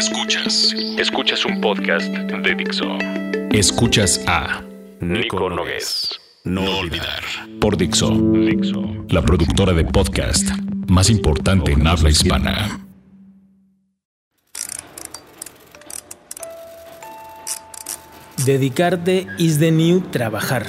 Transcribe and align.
Escuchas. 0.00 0.74
Escuchas 0.96 1.44
un 1.44 1.60
podcast 1.60 2.08
de 2.08 2.54
Dixo. 2.54 2.86
Escuchas 3.52 4.24
a 4.26 4.62
Nico 4.98 5.50
Nogués. 5.50 6.18
No 6.42 6.78
olvidar. 6.78 7.22
Por 7.60 7.76
Dixo. 7.76 8.08
Dixo. 8.08 8.82
La 9.10 9.20
productora 9.20 9.74
de 9.74 9.84
podcast 9.84 10.48
más 10.88 11.10
importante 11.10 11.72
en 11.72 11.86
habla 11.86 12.08
hispana. 12.08 12.80
Dedicarte 18.46 19.26
is 19.36 19.58
the 19.58 19.70
new 19.70 20.00
trabajar. 20.10 20.64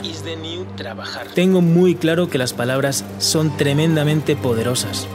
Tengo 1.33 1.61
muy 1.61 1.95
claro 1.95 2.29
que 2.29 2.37
las 2.37 2.51
palabras 2.51 3.05
son 3.19 3.55
tremendamente 3.55 4.35
poderosas. 4.35 5.07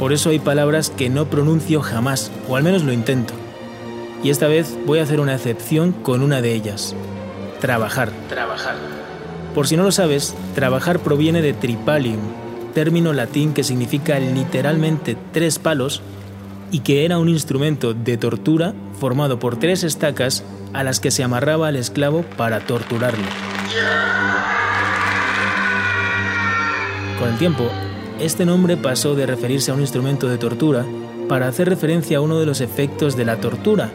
Por 0.00 0.12
eso 0.12 0.30
hay 0.30 0.40
palabras 0.40 0.90
que 0.90 1.08
no 1.08 1.26
pronuncio 1.26 1.82
jamás, 1.82 2.32
o 2.48 2.56
al 2.56 2.64
menos 2.64 2.82
lo 2.82 2.92
intento. 2.92 3.39
Y 4.22 4.30
esta 4.30 4.48
vez 4.48 4.76
voy 4.86 4.98
a 4.98 5.04
hacer 5.04 5.20
una 5.20 5.34
excepción 5.34 5.92
con 5.92 6.22
una 6.22 6.42
de 6.42 6.54
ellas. 6.54 6.94
Trabajar. 7.60 8.10
Trabajar. 8.28 8.76
Por 9.54 9.66
si 9.66 9.76
no 9.76 9.82
lo 9.82 9.92
sabes, 9.92 10.34
trabajar 10.54 11.00
proviene 11.00 11.42
de 11.42 11.52
tripalium, 11.52 12.20
término 12.74 13.12
latín 13.12 13.52
que 13.52 13.64
significa 13.64 14.18
literalmente 14.18 15.16
tres 15.32 15.58
palos 15.58 16.02
y 16.70 16.80
que 16.80 17.04
era 17.04 17.18
un 17.18 17.28
instrumento 17.28 17.94
de 17.94 18.16
tortura 18.16 18.74
formado 18.98 19.38
por 19.38 19.58
tres 19.58 19.82
estacas 19.82 20.44
a 20.72 20.84
las 20.84 21.00
que 21.00 21.10
se 21.10 21.24
amarraba 21.24 21.68
al 21.68 21.76
esclavo 21.76 22.22
para 22.36 22.60
torturarlo. 22.60 23.24
Con 27.18 27.28
el 27.28 27.38
tiempo, 27.38 27.68
este 28.20 28.46
nombre 28.46 28.76
pasó 28.76 29.14
de 29.14 29.26
referirse 29.26 29.70
a 29.70 29.74
un 29.74 29.80
instrumento 29.80 30.28
de 30.28 30.38
tortura 30.38 30.84
para 31.28 31.48
hacer 31.48 31.68
referencia 31.68 32.18
a 32.18 32.20
uno 32.20 32.38
de 32.38 32.46
los 32.46 32.60
efectos 32.60 33.16
de 33.16 33.24
la 33.24 33.36
tortura, 33.36 33.90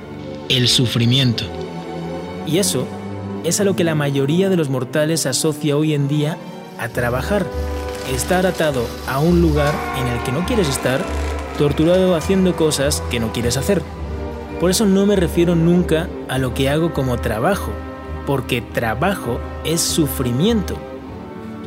el 0.50 0.68
sufrimiento. 0.68 1.46
Y 2.46 2.60
eso 2.60 2.88
es 3.44 3.60
a 3.60 3.64
lo 3.64 3.76
que 3.76 3.84
la 3.84 3.96
mayoría 3.96 4.50
de 4.50 4.58
los 4.58 4.70
mortales 4.70 5.26
asocia 5.26 5.78
hoy 5.78 5.94
en 5.94 6.08
día 6.08 6.38
a 6.80 6.90
trabajar, 6.90 7.46
estar 8.14 8.46
atado 8.46 8.86
a 9.08 9.20
un 9.20 9.42
lugar 9.42 9.74
en 10.00 10.08
el 10.08 10.22
que 10.24 10.32
no 10.32 10.46
quieres 10.46 10.70
estar, 10.70 11.02
torturado 11.58 12.16
haciendo 12.16 12.56
cosas 12.56 13.02
que 13.10 13.20
no 13.20 13.32
quieres 13.34 13.58
hacer. 13.58 13.82
Por 14.60 14.72
eso 14.72 14.86
no 14.86 15.06
me 15.06 15.16
refiero 15.16 15.56
nunca 15.56 16.10
a 16.28 16.38
lo 16.38 16.54
que 16.54 16.70
hago 16.70 16.94
como 16.94 17.18
trabajo, 17.18 17.72
porque 18.26 18.62
trabajo 18.62 19.40
es 19.64 19.82
sufrimiento. 19.82 20.76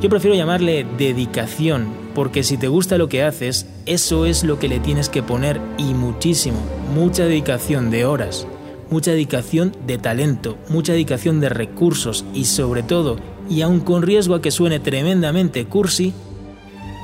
Yo 0.01 0.09
prefiero 0.09 0.37
llamarle 0.37 0.87
dedicación, 0.97 1.89
porque 2.15 2.45
si 2.45 2.57
te 2.57 2.69
gusta 2.69 2.99
lo 2.99 3.09
que 3.09 3.25
haces, 3.25 3.67
eso 3.87 4.27
es 4.27 4.45
lo 4.45 4.59
que 4.59 4.69
le 4.69 4.79
tienes 4.79 5.09
que 5.09 5.23
poner 5.23 5.61
y 5.77 5.95
muchísimo, 5.95 6.59
mucha 6.95 7.25
dedicación 7.25 7.91
de 7.91 8.05
horas, 8.05 8.47
mucha 8.91 9.11
dedicación 9.11 9.73
de 9.87 9.99
talento, 9.99 10.59
mucha 10.69 10.93
dedicación 10.93 11.41
de 11.41 11.49
recursos 11.49 12.25
y 12.35 12.47
sobre 12.47 12.83
todo, 12.83 13.17
y 13.49 13.63
aun 13.63 13.81
con 13.81 14.03
riesgo 14.03 14.35
a 14.35 14.43
que 14.43 14.51
suene 14.51 14.81
tremendamente 14.81 15.65
cursi, 15.67 16.13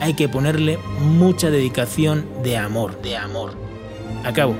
hay 0.00 0.14
que 0.14 0.28
ponerle 0.28 0.78
mucha 1.00 1.50
dedicación 1.50 2.26
de 2.42 2.56
amor, 2.56 3.00
de 3.02 3.16
amor. 3.16 3.52
Acabo. 4.24 4.54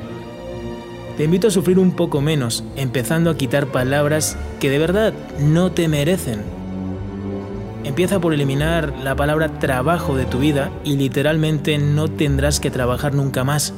Te 1.16 1.24
invito 1.24 1.46
a 1.46 1.50
sufrir 1.52 1.78
un 1.78 1.92
poco 1.92 2.20
menos, 2.20 2.64
empezando 2.74 3.30
a 3.30 3.36
quitar 3.36 3.66
palabras 3.66 4.36
que 4.58 4.68
de 4.68 4.78
verdad 4.78 5.12
no 5.38 5.70
te 5.70 5.86
merecen. 5.86 6.42
Empieza 7.84 8.18
por 8.18 8.34
eliminar 8.34 8.92
la 9.02 9.14
palabra 9.14 9.60
trabajo 9.60 10.16
de 10.16 10.24
tu 10.24 10.38
vida 10.38 10.72
y 10.84 10.96
literalmente 10.96 11.78
no 11.78 12.08
tendrás 12.08 12.58
que 12.58 12.70
trabajar 12.70 13.14
nunca 13.14 13.44
más. 13.44 13.74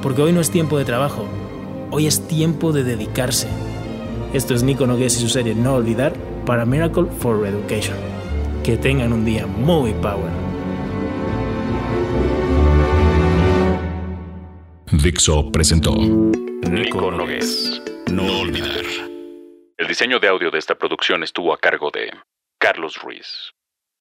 Porque 0.00 0.22
hoy 0.22 0.32
no 0.32 0.40
es 0.40 0.50
tiempo 0.50 0.78
de 0.78 0.84
trabajo, 0.84 1.26
hoy 1.92 2.06
es 2.06 2.26
tiempo 2.26 2.72
de 2.72 2.82
dedicarse. 2.82 3.48
Esto 4.32 4.54
es 4.54 4.62
Nico 4.62 4.86
Nogués 4.86 5.16
y 5.18 5.20
su 5.20 5.28
serie 5.28 5.54
No 5.54 5.74
Olvidar 5.74 6.14
para 6.46 6.64
Miracle 6.64 7.04
for 7.18 7.46
Education. 7.46 7.96
Que 8.64 8.76
tengan 8.76 9.12
un 9.12 9.24
día 9.24 9.46
muy 9.46 9.92
power. 9.94 10.32
Dixo 14.90 15.52
presentó 15.52 15.94
Nico 15.94 17.10
Nogués. 17.10 17.82
No 18.10 18.40
olvidar. 18.40 18.84
El 19.76 19.86
diseño 19.86 20.18
de 20.18 20.28
audio 20.28 20.50
de 20.50 20.58
esta 20.58 20.74
producción 20.74 21.22
estuvo 21.22 21.52
a 21.52 21.58
cargo 21.58 21.90
de 21.92 22.10
Carlos 22.58 22.98
Ruiz. 23.02 23.52